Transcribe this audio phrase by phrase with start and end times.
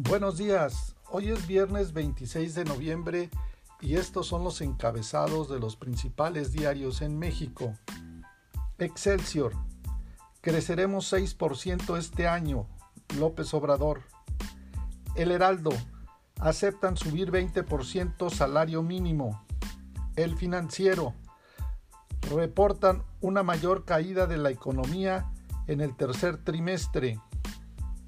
[0.00, 3.30] Buenos días, hoy es viernes 26 de noviembre
[3.80, 7.74] y estos son los encabezados de los principales diarios en México.
[8.78, 9.54] Excelsior,
[10.40, 12.68] creceremos 6% este año,
[13.18, 14.02] López Obrador.
[15.16, 15.70] El Heraldo,
[16.38, 19.44] aceptan subir 20% salario mínimo.
[20.14, 21.14] El Financiero,
[22.30, 25.32] reportan una mayor caída de la economía
[25.66, 27.20] en el tercer trimestre.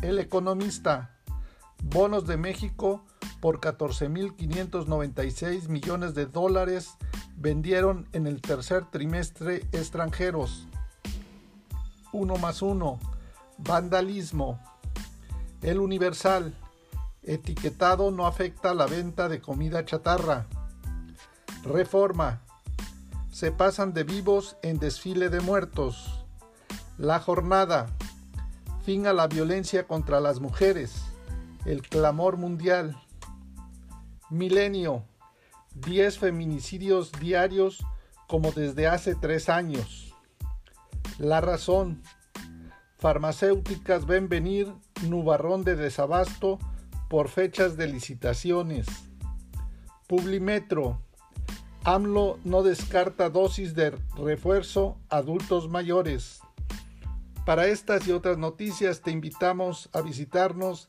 [0.00, 1.13] El Economista,
[1.90, 3.04] bonos de México
[3.40, 6.96] por 14.596 millones de dólares
[7.36, 10.66] vendieron en el tercer trimestre extranjeros.
[12.12, 12.98] Uno más uno.
[13.58, 14.58] Vandalismo.
[15.62, 16.56] El Universal.
[17.22, 20.46] Etiquetado no afecta la venta de comida chatarra.
[21.64, 22.40] Reforma.
[23.30, 26.24] Se pasan de vivos en desfile de muertos.
[26.98, 27.86] La jornada.
[28.84, 31.13] Fin a la violencia contra las mujeres
[31.64, 32.96] el clamor mundial.
[34.30, 35.04] Milenio.
[35.74, 37.84] 10 feminicidios diarios
[38.28, 40.14] como desde hace tres años.
[41.18, 42.02] La razón.
[42.98, 44.72] Farmacéuticas ven venir
[45.08, 46.58] nubarrón de desabasto
[47.08, 48.86] por fechas de licitaciones.
[50.06, 51.00] Publimetro.
[51.84, 56.40] AMLO no descarta dosis de refuerzo adultos mayores.
[57.44, 60.88] Para estas y otras noticias te invitamos a visitarnos